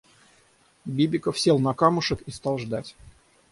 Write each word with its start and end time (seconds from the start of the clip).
Бибиков 0.87 1.39
сел 1.39 1.59
на 1.59 1.75
камушек 1.75 2.21
и 2.25 2.31
стал 2.31 2.57
ждать. 2.57 2.95